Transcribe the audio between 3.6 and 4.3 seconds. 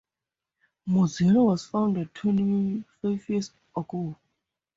ago.